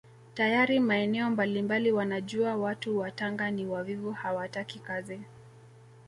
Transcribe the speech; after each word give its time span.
Tayari 0.35 0.79
maeneo 0.79 1.29
mbalimbali 1.29 1.91
wanajua 1.91 2.55
watu 2.55 2.97
wa 2.97 3.11
Tanga 3.11 3.51
ni 3.51 3.65
wavivu 3.65 4.11
hawataki 4.11 4.79
kazi 4.79 5.21